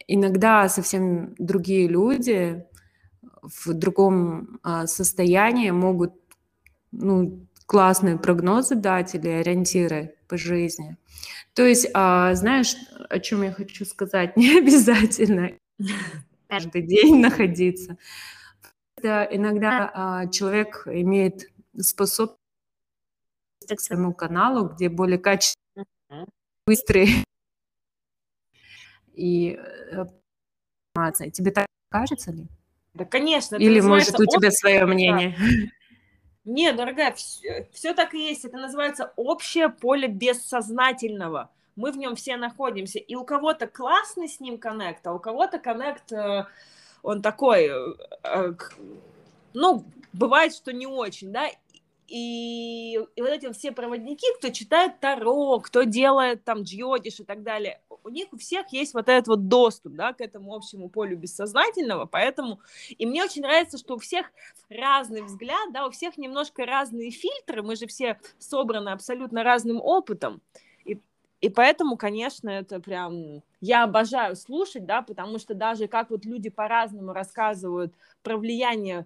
[0.07, 2.65] иногда совсем другие люди
[3.41, 6.13] в другом а, состоянии могут
[6.91, 10.97] ну, классные прогнозы дать или ориентиры по жизни.
[11.53, 12.75] То есть, а, знаешь,
[13.09, 14.37] о чем я хочу сказать?
[14.37, 15.51] Не обязательно
[16.47, 17.97] каждый день находиться
[19.03, 22.37] иногда а, человек имеет способность
[23.67, 25.87] к своему каналу, где более качественные,
[26.65, 27.07] быстрые
[29.13, 30.05] и э,
[30.95, 31.29] информация.
[31.29, 32.47] Тебе так кажется ли?
[32.93, 33.55] Да, конечно.
[33.55, 35.35] Или, может, у тебя свое мнение?
[36.45, 38.45] Не, дорогая, все, все так и есть.
[38.45, 41.51] Это называется общее поле бессознательного.
[41.75, 42.99] Мы в нем все находимся.
[42.99, 46.11] И у кого-то классный с ним коннект, а у кого-то коннект...
[46.11, 46.45] Э,
[47.03, 48.53] он такой, э, э,
[49.53, 51.47] ну, бывает, что не очень, да,
[52.07, 57.43] и, и вот эти все проводники, кто читает Таро, кто делает там джиотиш и так
[57.43, 61.17] далее, у них у всех есть вот этот вот доступ, да, к этому общему полю
[61.17, 64.31] бессознательного, поэтому, и мне очень нравится, что у всех
[64.69, 70.41] разный взгляд, да, у всех немножко разные фильтры, мы же все собраны абсолютно разным опытом,
[71.43, 73.43] и поэтому, конечно, это прям...
[73.65, 79.06] Я обожаю слушать, да, потому что даже как вот люди по-разному рассказывают про влияние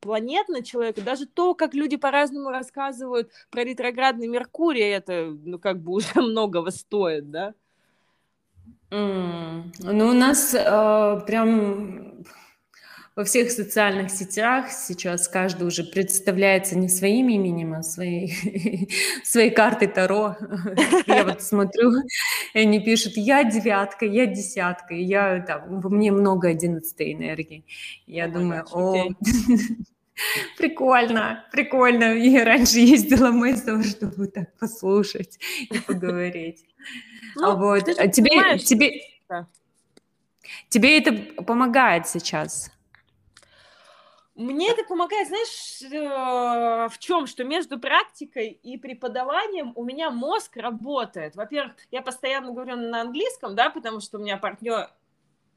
[0.00, 5.78] планет на человека, даже то, как люди по-разному рассказывают про ретроградный Меркурий, это, ну, как
[5.78, 7.54] бы уже многого стоит, да?
[8.90, 9.62] Mm.
[9.78, 12.22] Ну, у нас э, прям
[13.16, 18.90] во всех социальных сетях сейчас каждый уже представляется не своим именем, а своей,
[19.24, 20.36] своей картой Таро.
[21.06, 21.92] Я вот смотрю,
[22.54, 27.64] и они пишут, я девятка, я десятка, я там, во мне много одиннадцатой энергии.
[28.06, 29.08] Я думаю, о,
[30.56, 32.14] Прикольно, прикольно.
[32.14, 35.38] Я раньше ездила в чтобы так послушать
[35.70, 36.64] и поговорить.
[37.34, 39.00] Ну, а вот, а тебе, тебе,
[40.68, 42.70] тебе это помогает сейчас?
[44.34, 47.26] Мне это помогает, знаешь, э, в чем?
[47.26, 51.36] Что между практикой и преподаванием у меня мозг работает.
[51.36, 54.90] Во-первых, я постоянно говорю на английском, да, потому что у меня партнер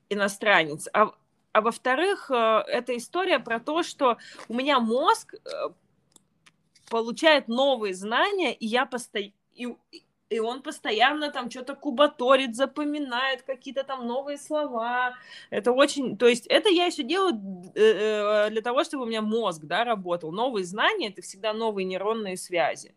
[0.10, 0.88] иностранец.
[0.94, 1.12] А,
[1.54, 4.18] а во-вторых, э, это история про то, что
[4.48, 5.70] у меня мозг э,
[6.90, 9.34] получает новые знания, и я постоянно
[10.40, 15.16] он постоянно там что-то кубаторит, запоминает какие-то там новые слова.
[15.50, 16.18] Это очень...
[16.18, 17.36] То есть это я еще делаю
[17.76, 20.32] э, э, для того, чтобы у меня мозг, да, работал.
[20.32, 22.94] Новые знания— это всегда новые нейронные связи.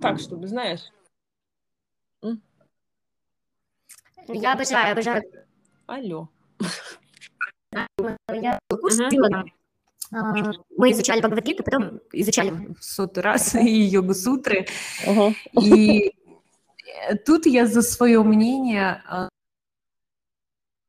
[0.00, 0.90] Так, чтобы, знаешь...
[4.28, 5.22] Я обожаю, обожаю.
[5.86, 6.28] Алло.
[8.30, 9.44] Я а,
[10.10, 14.66] мы изучали Бхагавадгиту, потом изучали сотый раз и йога-сутры.
[15.06, 15.34] Uh-huh.
[15.62, 16.12] И
[17.26, 19.28] тут я за свое мнение а,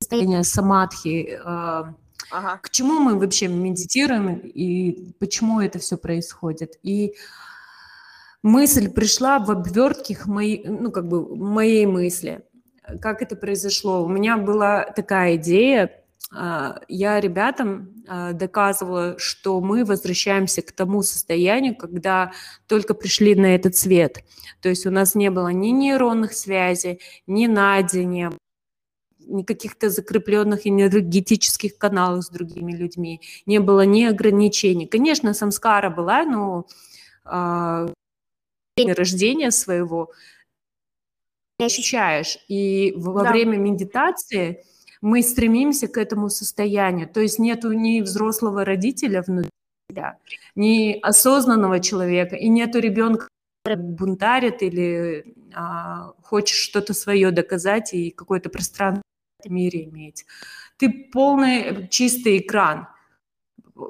[0.01, 1.93] состояние самадхи, а,
[2.32, 2.59] ага.
[2.61, 6.80] к чему мы вообще медитируем и почему это все происходит.
[6.84, 7.15] И
[8.41, 12.43] мысль пришла в обвертках моей, ну, как бы моей мысли.
[13.01, 14.03] Как это произошло?
[14.03, 15.99] У меня была такая идея, а,
[16.32, 22.34] я ребятам а, доказывала, что мы возвращаемся к тому состоянию, когда
[22.67, 24.23] только пришли на этот свет.
[24.61, 28.30] То есть у нас не было ни нейронных связей, ни Нади, не
[29.30, 34.88] ни каких-то закрепленных энергетических каналов с другими людьми, не было ни ограничений.
[34.88, 36.65] Конечно, самскара была, но
[37.25, 37.93] э,
[38.75, 40.11] рождения своего
[41.59, 42.39] ощущаешь.
[42.47, 43.32] И во да.
[43.32, 44.63] время медитации
[45.02, 47.08] мы стремимся к этому состоянию.
[47.08, 49.52] То есть нету ни взрослого родителя внутри
[49.89, 50.18] себя,
[50.56, 53.28] ни осознанного человека, и нету ребенка,
[53.64, 59.04] который бунтарит или а, хочет что-то свое доказать и какое-то пространство
[59.43, 60.26] в мире иметь.
[60.78, 62.88] Ты полный чистый экран–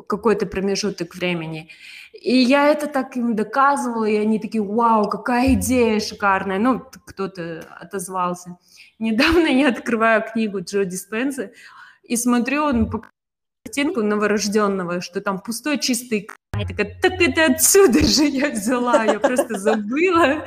[0.07, 1.70] какой-то промежуток времени.
[2.14, 6.60] И я это так им доказывала, и они такие, вау, какая идея шикарная.
[6.60, 8.57] Ну, кто-то отозвался.
[9.00, 11.52] Недавно я открываю книгу Джо Диспенса
[12.04, 13.10] и смотрю, он по
[13.64, 16.30] картинку новорожденного, что там пустой чистый
[16.60, 20.45] я такая, так это отсюда же я взяла, я просто забыла.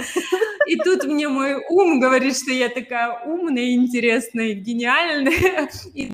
[0.66, 5.70] И тут мне мой ум говорит, что я такая умная, интересная, гениальная.
[5.94, 6.12] И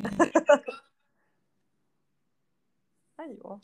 [3.16, 3.60] Алло.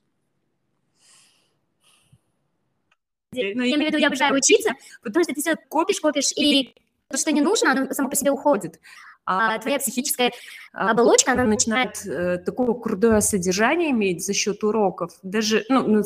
[3.33, 4.72] Ну, я имею в виду, я обожаю учиться,
[5.03, 6.75] потому что ты все копишь, копишь, и
[7.14, 8.80] то, что не нужно, оно само по себе уходит.
[9.24, 10.32] А, а твоя психическая
[10.72, 15.12] оболочка, она начинает э, такого крутое содержание иметь за счет уроков.
[15.22, 16.02] Даже, ну, ну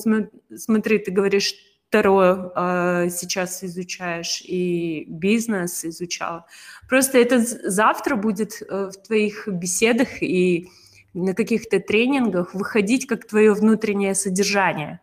[0.55, 1.55] смотри, ты говоришь,
[1.89, 6.45] второе э, сейчас изучаешь и бизнес изучал.
[6.91, 10.69] Просто это завтра будет э, в твоих беседах и
[11.15, 15.01] на каких-то тренингах выходить как твое внутреннее содержание.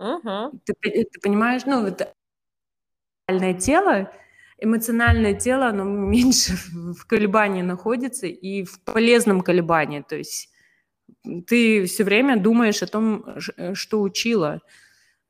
[0.00, 0.50] Uh-huh.
[0.64, 2.02] Ты, ты понимаешь, ну, вот
[3.32, 4.12] эмоциональное тело,
[4.62, 10.02] эмоциональное тело, оно меньше в колебании находится и в полезном колебании.
[10.02, 10.50] То есть
[11.46, 13.24] ты все время думаешь о том,
[13.56, 14.60] э, что учила.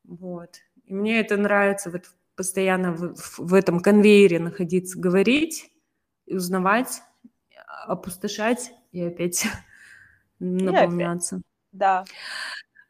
[0.04, 0.56] Вот.
[0.84, 2.04] И мне это нравится вот
[2.36, 5.70] постоянно в, в этом конвейере находиться, говорить,
[6.26, 7.02] узнавать,
[7.86, 9.46] опустошать и опять
[10.38, 11.40] наполняться.
[11.72, 12.04] Да.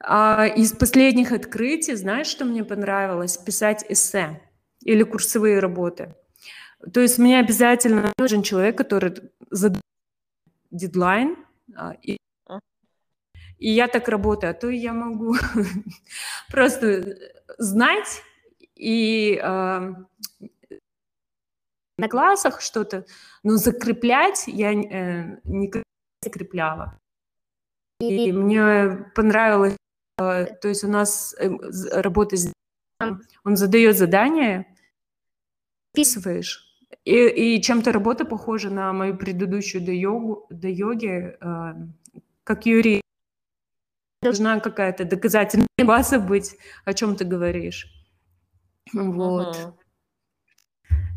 [0.04, 3.36] А из последних открытий, знаешь, что мне понравилось?
[3.36, 4.40] Писать эссе
[4.80, 6.16] или курсовые работы.
[6.92, 9.14] То есть мне обязательно нужен человек, который
[9.50, 9.82] задает
[10.70, 11.36] дедлайн,
[11.76, 12.16] а, и,
[13.58, 15.34] и я так работаю, а то я могу
[16.50, 17.16] просто
[17.58, 18.22] знать
[18.74, 19.94] и э,
[21.98, 23.06] на классах что-то,
[23.44, 25.70] но закреплять я э, не
[26.22, 26.98] закрепляла.
[28.00, 29.76] И мне понравилось,
[30.18, 31.48] э, то есть у нас э,
[32.00, 32.52] работа с
[33.44, 34.66] он задает задание,
[35.92, 36.71] описываешь.
[37.04, 41.74] И, и чем-то работа похожа на мою предыдущую до, йогу, до йоги, э,
[42.44, 43.02] как юрист.
[44.22, 47.88] Должна какая-то доказательная база быть, о чем ты говоришь.
[48.92, 49.56] Вот.
[49.56, 49.78] Угу.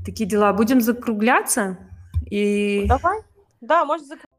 [0.05, 0.53] Такие дела.
[0.53, 1.77] Будем закругляться?
[2.31, 2.85] И...
[2.87, 3.19] Давай.
[3.61, 4.34] Да, можно закругляться.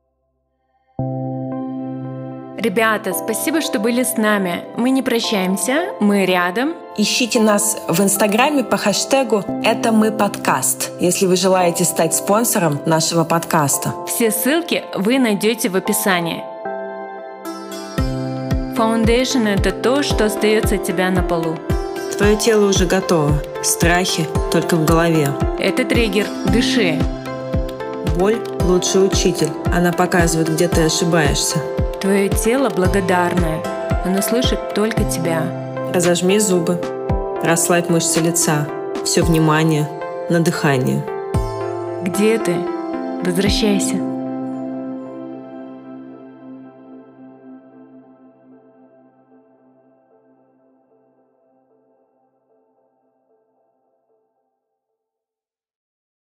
[2.59, 4.65] Ребята, спасибо, что были с нами.
[4.79, 6.73] Мы не прощаемся, мы рядом.
[6.97, 13.25] Ищите нас в Инстаграме по хэштегу «Это мы подкаст», если вы желаете стать спонсором нашего
[13.25, 13.93] подкаста.
[14.07, 16.43] Все ссылки вы найдете в описании.
[18.75, 21.57] Foundation– это то, что остается от тебя на полу.
[22.17, 23.35] Твое тело уже готово.
[23.63, 25.29] Страхи только в голове.
[25.59, 26.27] Это триггер.
[26.47, 26.99] Дыши.
[28.19, 29.51] Боль– лучший учитель.
[29.67, 31.59] Она показывает, где ты ошибаешься.
[32.07, 33.61] Твое тело благодарное,
[34.05, 35.43] оно слышит только тебя.
[35.93, 36.81] Разожми зубы,
[37.43, 38.69] расслабь мышцы лица,
[39.05, 39.89] все внимание
[40.31, 41.05] на дыхание.
[42.05, 42.55] Где ты?
[43.25, 44.06] Возвращайся.